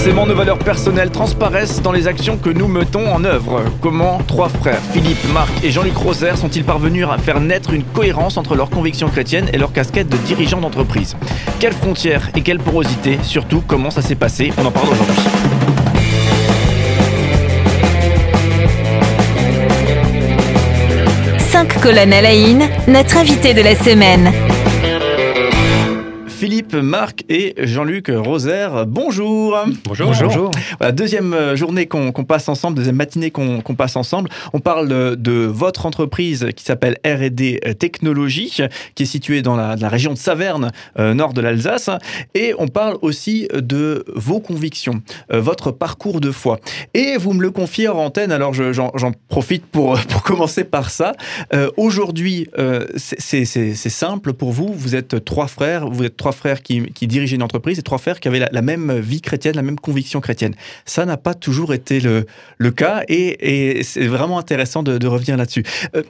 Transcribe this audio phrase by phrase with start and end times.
[0.00, 3.62] Forcément, nos valeurs personnelles transparaissent dans les actions que nous mettons en œuvre.
[3.82, 8.38] Comment trois frères, Philippe, Marc et Jean-Luc Roser, sont-ils parvenus à faire naître une cohérence
[8.38, 11.16] entre leurs convictions chrétiennes et leur casquette de dirigeants d'entreprise?
[11.58, 14.54] Quelles frontières et quelle porosité Surtout, comment ça s'est passé?
[14.56, 15.16] On en parle aujourd'hui.
[21.40, 24.49] Cinq colonnes à la in, notre invité de la semaine.
[26.70, 28.68] Philippe, Marc et Jean-Luc Roser.
[28.86, 29.56] Bonjour.
[29.84, 30.12] Bonjour.
[30.12, 30.50] Bonjour.
[30.78, 34.30] Voilà, deuxième euh, journée qu'on passe ensemble, deuxième matinée qu'on passe ensemble.
[34.52, 38.56] On parle de, votre entreprise qui s'appelle R&D Technologie,
[38.94, 41.90] qui est située dans la, région de Saverne, euh, nord de l'Alsace.
[42.34, 45.02] Et on parle aussi de vos convictions,
[45.32, 46.60] euh, votre parcours de foi.
[46.94, 51.12] Et vous me le confiez en antenne, alors j'en profite pour, pour commencer par ça.
[51.76, 52.48] Aujourd'hui,
[52.96, 54.72] c'est simple pour vous.
[54.72, 58.20] Vous êtes trois frères, vous êtes trois frères qui, dirigeaient une entreprise et trois frères
[58.20, 60.54] qui avaient la, même vie chrétienne, la même conviction chrétienne.
[60.84, 65.64] Ça n'a pas toujours été le, cas et, c'est vraiment intéressant de, revenir là-dessus.
[65.96, 66.02] Euh,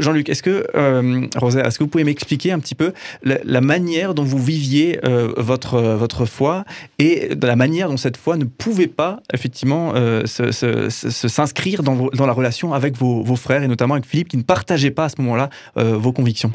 [0.00, 4.24] Jean-Luc, est-ce que, euh, est-ce que vous pouvez m'expliquer un petit peu la, manière dont
[4.24, 6.64] vous viviez euh, votre, votre foi
[6.98, 9.94] et la manière dont cette foi ne pouvait pas effectivement
[10.26, 14.90] s'inscrire dans, la relation avec vos, vos, frères et notamment avec Philippe qui ne partageait
[14.90, 16.52] pas à ce moment-là vos convictions?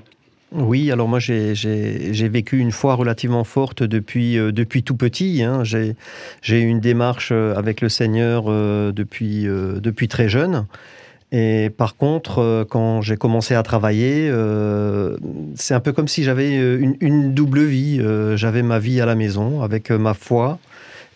[0.54, 5.44] Oui, alors moi j'ai vécu une foi relativement forte depuis, euh, depuis tout petit.
[5.44, 5.64] Hein.
[5.64, 5.96] J'ai
[6.50, 10.66] eu une démarche euh, avec le Seigneur euh, depuis, depuis très jeune.
[11.32, 14.30] Et par contre, quand j'ai commencé à travailler,
[15.56, 18.02] c'est un peu comme si j'avais une, double vie.
[18.36, 20.60] j'avais ma vie à la maison avec ma foi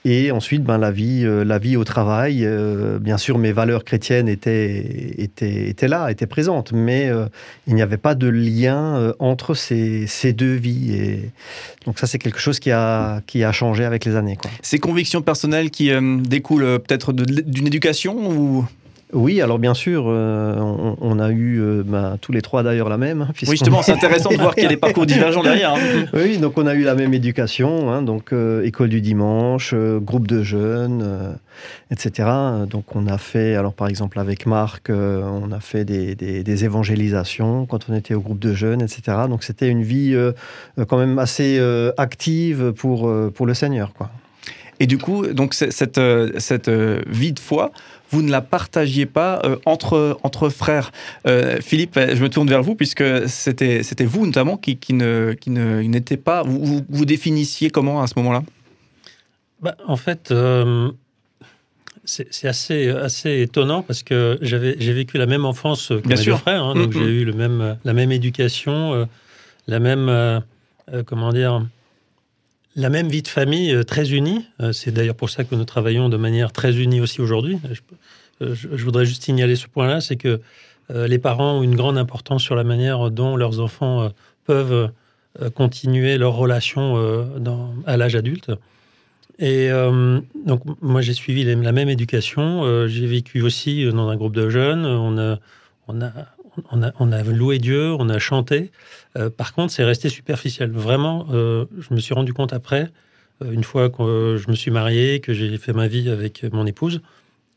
[0.07, 3.83] et ensuite, ben, la, vie, euh, la vie au travail, euh, bien sûr, mes valeurs
[3.83, 7.25] chrétiennes étaient, étaient, étaient là, étaient présentes, mais euh,
[7.65, 11.21] il n'y avait pas de lien entre ces, ces, deux vies.
[11.87, 14.37] Donc ça, c'est quelque chose qui a, qui a changé avec les années.
[14.61, 18.65] Ces convictions personnelles qui découlent peut-être d'une éducation ou
[19.15, 20.55] oui, alors bien sûr, euh,
[20.99, 23.21] on, a eu euh, bah, tous les trois d'ailleurs la même.
[23.21, 25.73] Hein, oui, justement, c'est intéressant de voir qu'il y a des parcours divergents derrière.
[25.73, 26.05] Hein.
[26.13, 30.27] Oui, donc on a eu la même éducation, hein, donc euh, école du dimanche, groupe
[30.27, 31.37] de jeunes,
[31.91, 32.29] etc.
[32.69, 37.65] Donc on a fait, alors par exemple avec Marc, on a fait des, des, évangélisations
[37.65, 39.17] quand on était au groupe de jeunes, etc.
[39.29, 40.15] Donc c'était une vie
[40.87, 41.61] quand même assez
[41.97, 44.09] active pour, pour le Seigneur, quoi.
[44.81, 45.99] Et du coup, donc cette,
[46.37, 47.71] cette vie de foi,
[48.11, 50.91] vous ne la partagiez pas euh, entre, entre frères.
[51.27, 55.49] Euh, Philippe, je me tourne vers vous, puisque c'était vous notamment qui, qui ne qui
[55.49, 56.43] n'était pas.
[56.43, 58.43] Vous, vous, définissiez comment à ce moment-là?
[59.61, 60.31] Bah, En fait.
[60.31, 60.91] Euh,
[62.07, 66.63] c'est assez, assez étonnant parce que j'ai vécu la même enfance que mes deux frères.
[66.63, 67.09] Hein, donc mm, j'ai mm.
[67.09, 69.07] eu le même, la même éducation,
[69.65, 70.43] la même,
[71.07, 71.65] comment dire,
[72.75, 74.45] la même vie de famille euh, très unie.
[74.61, 77.59] Euh, c'est d'ailleurs pour ça que nous travaillons de manière très unie aussi aujourd'hui.
[77.71, 77.81] Je,
[78.45, 80.41] euh, voudrais juste signaler ce point-là, c'est que
[80.93, 84.11] les parents ont une grande importance sur la manière dont leurs enfants
[84.45, 84.91] peuvent
[85.55, 86.95] continuer leur relation
[87.87, 88.51] à l'âge adulte.
[89.39, 89.71] Et
[90.45, 92.87] donc, moi, j'ai suivi la même éducation.
[92.87, 94.85] j'ai vécu aussi dans un groupe de jeunes.
[94.85, 95.39] On a,
[95.87, 96.11] on a,
[96.71, 98.71] on a, loué Dieu, on a chanté.
[99.17, 100.71] Euh, par contre, c'est resté superficiel.
[100.71, 102.91] Vraiment, euh, je me suis rendu compte après,
[103.43, 106.65] euh, une fois que je me suis marié, que j'ai fait ma vie avec mon
[106.65, 107.01] épouse,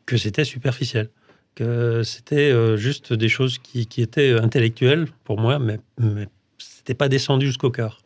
[0.05, 1.09] que c'était superficiel.
[1.55, 6.27] Que c'était juste des choses qui, étaient intellectuelles pour moi, mais, mais
[6.57, 8.01] c'était pas descendu jusqu'au cœur.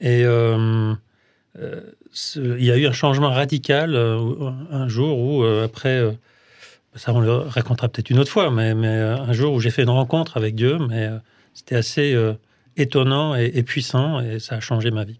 [0.00, 0.96] Et il
[2.64, 6.16] y a eu un changement radical un jour où, après,
[6.94, 9.82] ça on le racontera peut-être une autre fois, mais, mais un jour où j'ai fait
[9.82, 11.08] une rencontre avec Dieu, mais
[11.54, 12.16] c'était assez
[12.76, 15.18] étonnant et, puissant et ça a changé ma vie.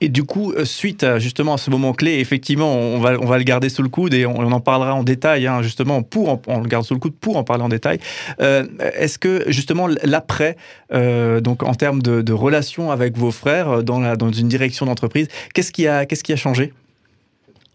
[0.00, 3.26] Et du coup, euh, suite à justement à ce moment clé, effectivement, on va, on
[3.26, 6.40] va le garder sous le coude et on, en parlera en détail, hein, justement, pour
[6.46, 7.98] on le garde sous le coude pour en parler en détail.
[8.40, 10.56] Euh, est-ce que justement l'après,
[10.94, 14.86] euh, donc en termes de, de relation avec vos frères dans, la, dans une direction
[14.86, 16.72] d'entreprise, qu'est-ce qui a, qu'est-ce qui a changé?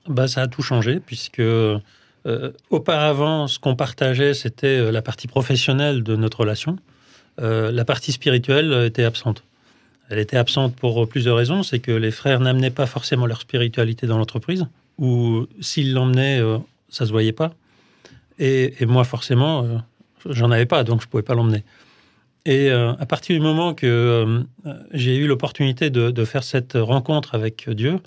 [0.08, 1.44] Bah, ça a tout changé puisque
[2.70, 6.78] auparavant, ce qu'on partageait, c'était la partie professionnelle de notre relation.
[7.40, 9.44] Euh, la partie spirituelle était absente.
[10.10, 11.64] Elle était absente pour plusieurs raisons.
[11.64, 14.66] C'est que les frères n'amenaient pas forcément leur spiritualité dans l'entreprise,
[14.98, 16.58] ou s'ils l'emmenaient, euh,
[16.90, 17.54] ça se voyait pas.
[18.40, 19.78] Et, moi, forcément, euh,
[20.30, 21.64] j'en avais pas, donc je pouvais pas l'emmener.
[22.46, 24.44] Et à partir du moment que
[24.94, 27.98] j'ai eu l'opportunité de, faire cette rencontre avec Dieu,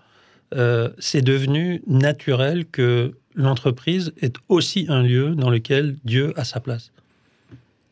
[0.99, 6.93] c'est devenu naturel que l'entreprise est aussi un lieu dans lequel Dieu a sa place.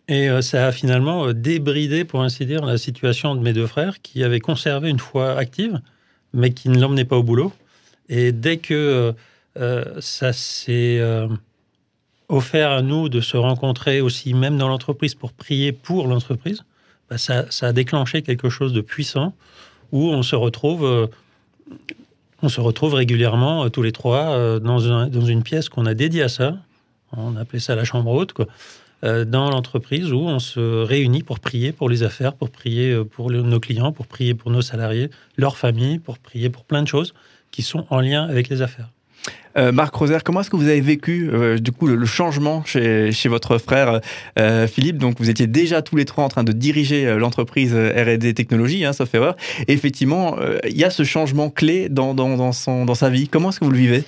[0.08, 3.66] Et euh, ça a finalement euh, débridé, pour ainsi dire, la situation de mes deux
[3.66, 5.80] frères qui avaient conservé une foi active,
[6.32, 7.52] mais qui ne l'emmenaient pas au boulot.
[8.08, 9.14] Et dès que
[10.00, 11.00] ça s'est
[12.28, 16.64] offert à nous de se rencontrer aussi, même dans l'entreprise, pour prier pour l'entreprise.
[17.10, 19.34] Bah, ça, a déclenché quelque chose de puissant
[19.92, 21.10] où on se retrouve
[22.42, 26.22] on se retrouve régulièrement, euh, tous les trois, euh, dans, une pièce qu'on a dédiée
[26.22, 26.56] à ça.
[27.16, 28.34] On appelait ça la chambre haute.
[29.04, 33.30] Euh, dans l'entreprise où on se réunit pour prier pour les affaires, pour prier pour
[33.30, 37.12] nos clients, pour prier pour nos salariés, leurs familles, pour prier pour plein de choses
[37.50, 38.88] qui sont en lien avec les affaires.
[39.56, 43.12] Euh, Marc Rosaire, comment est-ce que vous avez vécu euh, du coup le, changement chez,
[43.12, 44.00] chez, votre frère
[44.38, 44.98] euh, Philippe?
[44.98, 48.92] Donc vous étiez déjà tous les trois en train de diriger l'entreprise R&D Technologies, hein,
[48.92, 49.36] sauf erreur.
[49.68, 50.36] Effectivement,
[50.68, 53.28] il y a ce changement clé dans, dans, dans, son, dans sa vie.
[53.28, 54.04] Comment est-ce que vous le vivez?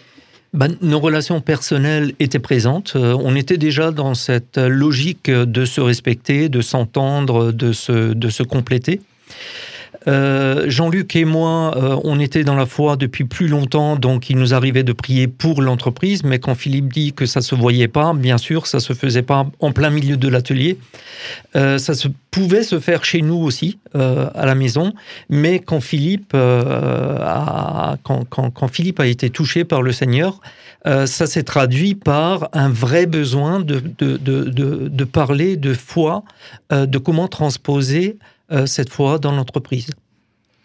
[0.53, 2.97] Ben, nos relations personnelles étaient présentes.
[2.97, 8.43] on était déjà dans cette logique de se respecter, de s'entendre, de se, de se
[8.43, 9.01] compléter.
[10.07, 14.39] Euh, Jean-Luc et moi, euh, on était dans la foi depuis plus longtemps, donc il
[14.39, 18.13] nous arrivait de prier pour l'entreprise, mais quand Philippe dit que ça se voyait pas,
[18.13, 20.79] bien sûr, ça se faisait pas en plein milieu de l'atelier.
[21.57, 24.93] Euh, ça se pouvait se faire chez nous aussi, à la maison,
[25.31, 30.41] mais quand Philippe, a, quand, quand, quand, Philippe a été touché par le Seigneur,
[30.85, 34.49] ça s'est traduit par un vrai besoin de, de, de,
[34.89, 36.25] de parler de foi,
[36.73, 38.33] de comment transposer euh,
[38.67, 39.91] cette fois dans l'entreprise.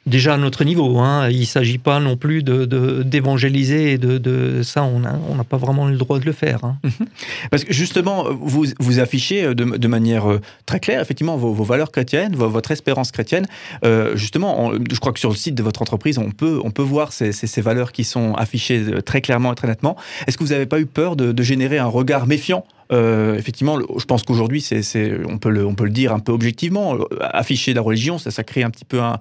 [0.10, 4.84] Déjà à notre niveau, hein, il ne s'agit pas non plus d'évangéliser, de, de, ça,
[4.84, 6.64] on n'a pas vraiment le droit de le faire.
[6.64, 6.78] Hein.
[6.84, 7.08] Mhm.
[7.52, 12.36] Parce que justement, vous, affichez de, de manière euh, très claire, effectivement, vos, valeurs chrétiennes,
[12.36, 13.46] votre espérance chrétienne.
[13.86, 17.62] Euh, justement, je crois que sur le site de votre entreprise, on peut, voir ces,
[17.62, 19.96] valeurs qui sont affichées très clairement et très nettement.
[20.25, 24.06] Est-ce que vous n'avez pas eu peur de, générer un regard méfiant euh, effectivement, je
[24.06, 28.44] pense qu'aujourd'hui, c'est, on, peut le, dire un peu objectivement, euh, afficher la religion, ça,
[28.44, 29.18] crée un petit peu un,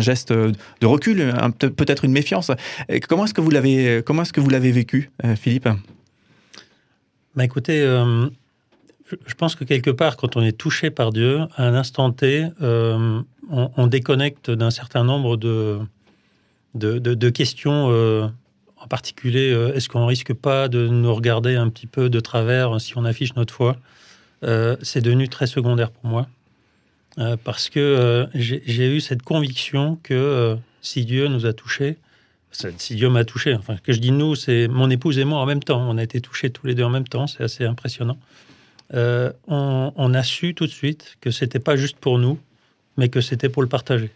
[0.00, 2.50] geste de recul, peut-être une méfiance.
[3.08, 5.68] comment est-ce que vous l'avez, comment est-ce que vous l'avez vécu, euh, Philippe?
[7.36, 11.74] Bah écoutez, je pense que quelque part, quand on est touché par Dieu, à un
[11.74, 18.32] instant T, on, on, déconnecte d'un certain nombre de questions
[18.80, 22.80] en particulier, euh, est-ce qu'on risque pas de nous regarder un petit peu de travers
[22.80, 23.76] si on affiche notre foi?
[24.42, 26.26] Euh, C'est devenu très secondaire pour moi.
[27.18, 31.98] Euh, parce que j'ai eu cette conviction que si Dieu nous a touchés,
[32.52, 35.46] si Dieu m'a touché, enfin, que je dis nous, c'est mon épouse et moi en
[35.46, 35.84] même temps.
[35.88, 38.18] On a été touchés tous les deux en même temps, c'est assez impressionnant.
[38.92, 42.38] On, on, a su tout de suite que c'était pas juste pour nous,
[42.96, 44.10] mais que c'était pour le partager.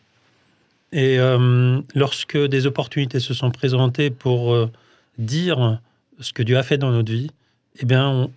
[0.94, 4.70] Et euh, lorsque des opportunités se sont présentées pour euh,
[5.19, 5.81] dire
[6.20, 7.32] ce que Dieu a fait dans notre vie,
[7.81, 8.31] eh bien,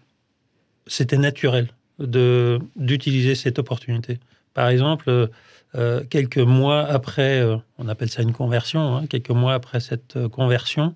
[0.88, 1.68] c'était naturel
[2.00, 4.19] d'utiliser cette opportunité.
[4.56, 5.30] Par exemple,
[5.75, 7.44] euh, quelques mois après,
[7.77, 10.95] on appelle ça une conversion, hein, quelques mois après cette conversion,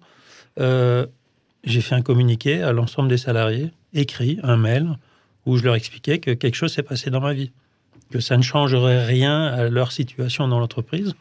[0.58, 4.98] j'ai fait un communiqué à l'ensemble des salariés, écrit un mail,
[5.46, 7.52] où je leur expliquais que quelque chose s'est passé dans ma vie,
[8.10, 11.14] que ça ne changerait rien à leur situation dans l'entreprise,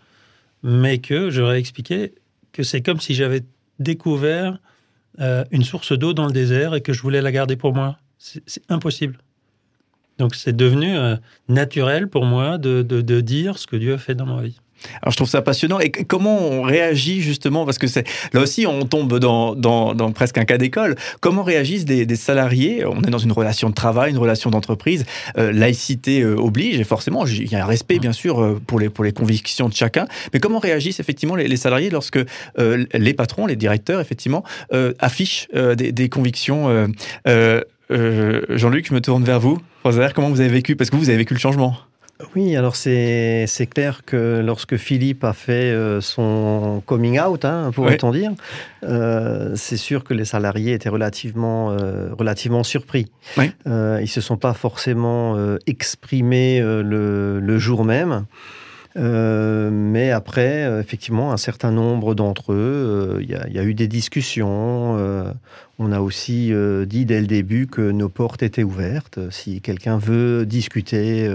[0.62, 2.14] mais que j'aurais expliqué
[2.52, 3.42] que c'est comme si j'avais
[3.78, 4.58] découvert
[5.20, 7.98] euh, une source d'eau dans le désert et que je voulais la garder pour moi.
[8.18, 9.18] C'est impossible.
[10.18, 11.16] Donc c'est devenu euh,
[11.48, 14.60] naturel pour moi de, de, dire ce que Dieu a fait dans ma vie.
[15.02, 15.80] Alors je trouve ça passionnant.
[15.80, 20.38] Et comment on réagit justement Parce que c'est là aussi on tombe dans, dans, presque
[20.38, 20.96] un cas d'école.
[21.20, 22.84] Comment réagissent des, salariés?
[22.86, 25.04] On est dans une relation de travail, une relation d'entreprise.
[25.38, 28.78] Euh, laïcité euh, oblige et forcément il y a un respect bien sûr euh, pour
[28.78, 30.06] les, pour les convictions de chacun.
[30.32, 32.18] Mais comment réagissent effectivement les, salariés lorsque
[32.56, 34.44] les patrons, les directeurs effectivement
[34.98, 36.88] affichent des, convictions
[37.26, 39.58] Jean-Luc, je me tourne vers vous.
[39.82, 40.76] Comment vous avez vécu?
[40.76, 41.76] Parce que vous avez vécu le changement.
[42.34, 48.12] Oui, alors c'est clair que lorsque Philippe a fait euh, son coming out, hein, pourrait-on
[48.12, 48.32] dire,
[48.84, 53.10] euh, c'est sûr que les salariés étaient relativement, euh, relativement surpris.
[53.36, 55.36] ils ne se sont pas forcément
[55.66, 58.24] exprimés le, le, jour même.
[58.96, 63.74] Euh, mais après, euh, effectivement, un certain nombre d'entre eux, il euh, y, a eu
[63.74, 64.98] des discussions.
[65.78, 66.52] on a aussi
[66.86, 69.18] dit dès le début que nos portes étaient ouvertes.
[69.30, 71.28] Si quelqu'un veut discuter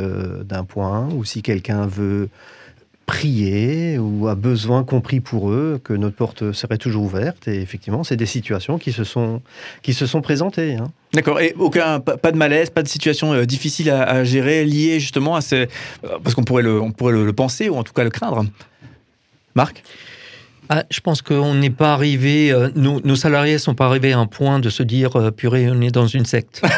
[0.44, 2.30] d'un point ou si quelqu'un veut
[3.06, 7.48] prier ou a besoin compris pour eux, que notre porte serait toujours ouverte.
[7.48, 9.42] Et effectivement, c'est des situations qui se sont,
[9.84, 10.76] qui se sont présentées.
[10.76, 10.92] Hein.
[11.14, 11.40] D'accord.
[11.40, 15.42] Et aucun, pas de malaise, pas de situation euh, difficile à, gérer, liée justement à
[15.42, 15.56] ces...
[15.56, 15.68] Euh,
[16.24, 18.46] parce qu'on pourrait, le, on pourrait le, penser ou en tout cas le craindre.
[19.56, 19.84] Marc?
[20.70, 24.20] Ah, je pense qu'on n'est pas arrivé, euh, nos, salariés ne sont pas arrivés à
[24.20, 26.62] un point de se dire purée, on est dans une secte.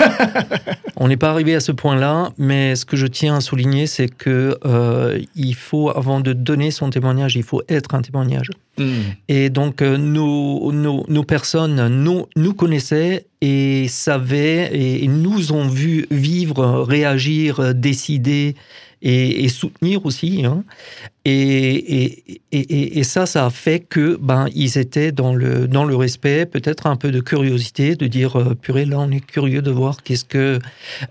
[0.99, 4.07] On n'est pas arrivé à ce point-là, mais ce que je tiens à souligner, c'est
[4.07, 8.49] que euh, il faut, avant de donner son témoignage, il faut être un témoignage.
[8.79, 9.01] Hmm.
[9.27, 16.07] Et donc, euh, nos, nos, personnes nous, nous connaissaient et savaient et nous ont vu
[16.09, 18.55] vivre, réagir, décider
[19.01, 20.43] et, soutenir aussi.
[20.45, 20.63] Hein.
[21.25, 25.95] Et, et, et, ça, ça a fait que ben ils étaient dans le dans le
[25.95, 29.71] respect, peut-être un peu de curiosité, de dire euh, purée là on est curieux de
[29.71, 30.59] voir qu'est-ce que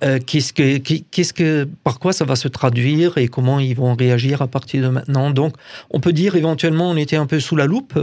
[0.02, 3.94] euh, qu'est-ce que qu'est-ce que par quoi ça va se traduire et comment ils vont
[3.94, 5.30] réagir à partir de maintenant.
[5.30, 5.54] Donc
[5.90, 7.98] on peut dire éventuellement on était un peu sous la loupe,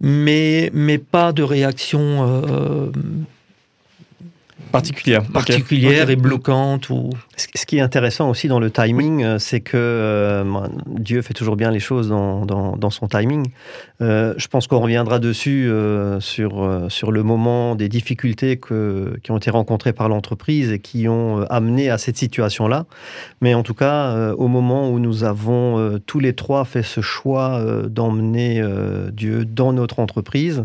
[0.00, 2.44] mais mais pas de réaction.
[2.44, 2.90] Euh,
[4.72, 6.90] particulière, particulière et bloquante.
[6.90, 7.10] Ou...
[7.36, 10.44] Ce qui est intéressant aussi dans le timing, euh, c'est que euh,
[10.86, 13.48] Dieu fait toujours bien les choses dans, dans, son timing.
[14.00, 15.70] Euh, je pense qu'on reviendra dessus
[16.20, 21.08] sur, sur le moment des difficultés que, qui ont été rencontrées par l'entreprise et qui
[21.08, 22.86] ont amené à cette situation-là.
[23.40, 27.60] Mais en tout cas, au moment où nous avons tous les trois fait ce choix
[27.88, 28.62] d'emmener
[29.12, 30.64] Dieu dans notre entreprise,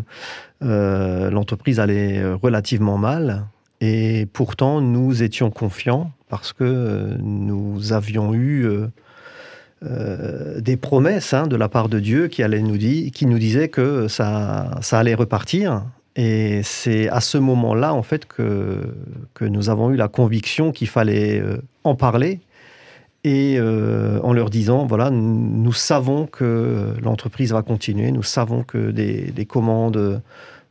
[0.60, 3.46] l'entreprise allait relativement mal.
[3.84, 8.86] Et pourtant, nous étions confiants parce que euh, nous avions eu euh,
[9.82, 13.40] euh, des promesses hein, de la part de Dieu qui, allait nous dire, qui nous
[13.40, 15.82] disaient que ça, ça allait repartir.
[16.14, 18.94] Et c'est à ce moment-là, en fait, que,
[19.34, 21.42] que nous avons eu la conviction qu'il fallait
[21.82, 22.38] en parler.
[23.24, 29.30] Et en leur disant, voilà, nous savons que l'entreprise va continuer, nous savons que des,
[29.30, 30.20] des commandes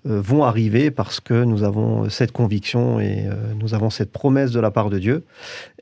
[0.03, 4.59] vont arriver parce que nous avons cette conviction et euh, nous avons cette promesse de
[4.59, 5.23] la part de Dieu.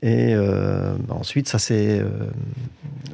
[0.02, 2.02] Et euh, bah, ensuite, ça s'est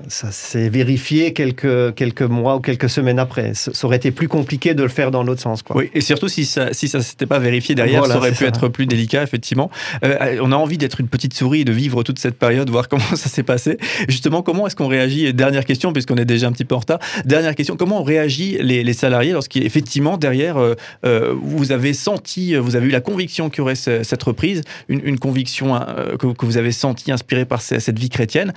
[0.08, 3.54] ça s'est vérifié quelques quelques mois ou quelques semaines après.
[3.56, 5.64] Ça aurait été plus compliqué de le faire dans l'autre sens.
[5.64, 5.78] Quoi.
[5.78, 8.68] Oui, et surtout si ça si ça s'était pas vérifié derrière, ça aurait pu être
[8.68, 9.72] plus délicat effectivement.
[10.04, 13.16] on a envie d'être une petite souris et de vivre toute cette période, voir comment
[13.16, 13.78] ça s'est passé.
[14.08, 15.34] Justement, comment est-ce qu'on réagit?
[15.34, 17.00] Dernière question, puisqu'on est déjà un petit peu en retard.
[17.26, 20.58] Dernière question, comment on réagit les, les salariés lorsqu'effectivement derrière
[21.06, 25.20] euh, vous avez senti, vous avez eu la conviction qu'il y aurait cette reprise, une,
[25.20, 28.54] conviction euh, que, vous avez senti inspirée par cette vie chrétienne.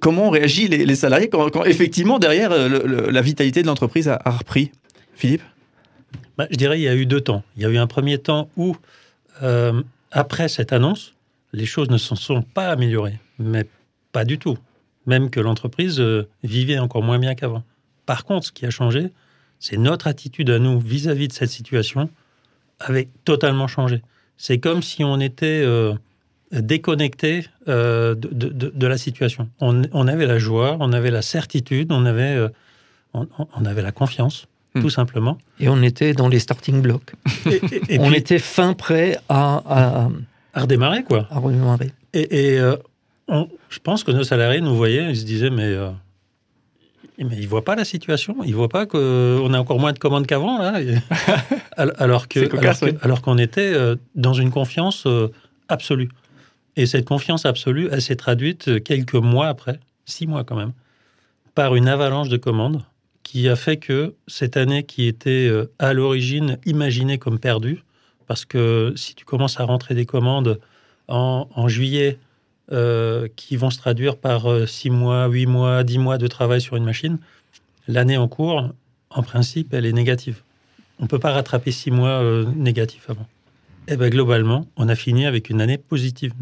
[0.00, 4.70] Comment ont réagi les, salariés quand, effectivement derrière la vitalité de l'entreprise a, repris
[5.14, 5.42] Philippe?
[6.38, 7.42] Bah, Je dirais il y a eu deux temps.
[7.56, 8.76] Il y a eu un premier temps où,
[9.42, 11.14] euh, après cette annonce,
[11.52, 13.66] les choses ne se sont pas améliorées, mais
[14.12, 14.56] pas du tout.
[15.06, 16.02] Même que l'entreprise
[16.44, 17.64] vivait encore moins bien qu'avant.
[18.06, 19.10] Par contre, ce qui a changé,
[19.58, 22.08] c'est notre attitude à nous vis-à-vis de cette situation
[22.80, 24.02] avait totalement changé.
[24.36, 25.94] C'est comme si on était euh,
[26.52, 29.48] déconnecté euh, de, la situation.
[29.60, 32.48] On, avait la joie, on avait la certitude, on avait, euh,
[33.14, 34.82] on, avait la confiance, hmm.
[34.82, 35.38] tout simplement.
[35.60, 37.14] Et on était dans les starting blocks.
[37.88, 40.10] Et, on était fin prêt à,
[40.54, 41.26] à, redémarrer, quoi.
[41.30, 41.92] À redémarrer.
[42.12, 45.74] Et, je pense que nos salariés nous voyaient, ils se disaient, mais
[47.18, 48.36] mais ils ne voient pas la situation.
[48.44, 50.80] Ils ne voient pas qu'on a encore moins de commandes qu'avant, là.
[51.76, 55.28] alors que, alors qu'on était euh, dans une confiance euh,
[55.68, 56.08] absolue.
[56.76, 60.72] Et cette confiance absolue, elle s'est traduite euh, quelques mois après, six mois quand même,
[61.54, 62.82] par une avalanche de commandes
[63.22, 67.82] qui a fait que cette année qui était à l'origine imaginée comme perdue,
[68.26, 70.58] parce que si tu commences à rentrer des commandes
[71.08, 72.18] en, juillet,
[72.70, 76.60] euh, qui vont se traduire par 6 euh, mois, 8 mois, 10 mois de travail
[76.60, 77.18] sur une machine,
[77.88, 78.70] l'année en cours,
[79.10, 80.42] en principe, elle est négative.
[80.98, 83.26] On ne peut pas rattraper 6 mois euh, négatifs avant.
[83.88, 86.32] Eh bien globalement, on a fini avec une année positive.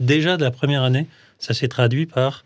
[0.00, 1.06] Déjà de la première année,
[1.38, 2.44] ça s'est traduit par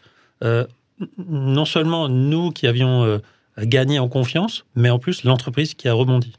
[1.19, 3.21] non seulement nous qui avions
[3.59, 6.33] gagné en confiance, mais en plus l'entreprise qui a rebondi.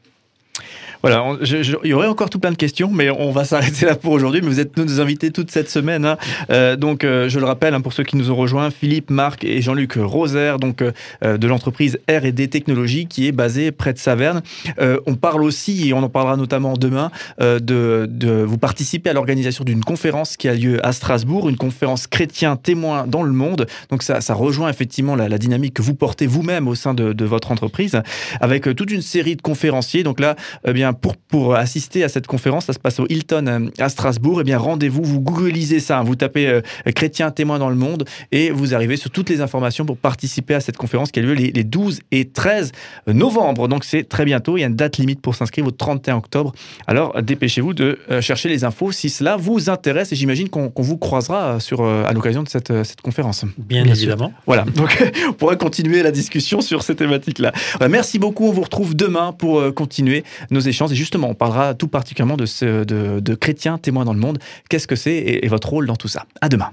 [1.02, 4.12] Voilà, il y aurait encore tout plein de questions, mais on va s'arrêter là pour
[4.12, 4.40] aujourd'hui.
[4.40, 6.04] Mais vous êtes nos invités toute cette semaine.
[6.04, 6.16] Hein.
[6.50, 9.42] Euh, donc, euh, je le rappelle, hein, pour ceux qui nous ont rejoints, Philippe, Marc
[9.42, 14.42] et Jean-Luc Roser, donc euh, de l'entreprise R&D Technologies, qui est basée près de Saverne.
[14.78, 19.64] on parle aussi, et on en parlera notamment demain, de, de, vous participer à l'organisation
[19.64, 23.66] d'une conférence qui a lieu à Strasbourg, une conférence chrétien témoin dans le monde.
[23.90, 27.12] Donc, ça, ça rejoint effectivement la, la, dynamique que vous portez vous-même au sein de,
[27.12, 28.00] de, votre entreprise,
[28.40, 30.02] avec toute une série de conférenciers.
[30.02, 33.46] Donc là, eh bien, pour, pour assister à cette conférence, ça se passe au Hilton
[33.46, 36.02] euh, à Strasbourg, et eh bien rendez-vous, vous googlisez ça, hein.
[36.02, 36.60] vous tapez euh,
[36.94, 40.60] chrétien témoin dans le monde et vous arrivez sur toutes les informations pour participer à
[40.60, 42.72] cette conférence qui a lieu les, 12 et 13
[43.06, 43.68] novembre.
[43.68, 46.52] Donc c'est très bientôt, il y a une date limite pour s'inscrire au 31 octobre.
[46.86, 50.98] Alors dépêchez-vous de euh, chercher les infos si cela vous intéresse et j'imagine qu'on vous
[50.98, 53.44] croisera sur, à l'occasion de cette, cette conférence.
[53.58, 54.32] Bien, évidemment.
[54.46, 57.52] Voilà, donc on pourra continuer la discussion sur ces thématiques-là.
[57.88, 61.88] Merci beaucoup, on vous retrouve demain pour continuer nos échanges Et justement, on parlera tout
[61.88, 64.38] particulièrement de, ce, de, chrétiens témoins dans le monde.
[64.68, 66.24] Qu'est-ce que c'est et, et votre rôle dans tout ça?
[66.40, 66.70] À demain.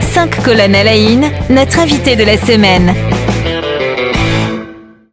[0.00, 0.94] Cinq colonnes à la
[1.50, 2.94] notre invité de la semaine.